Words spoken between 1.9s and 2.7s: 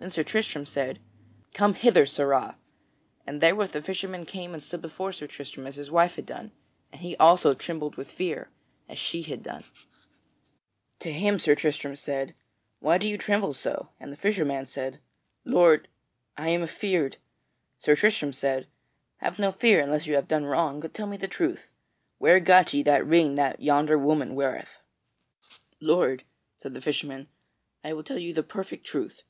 Sirrah!"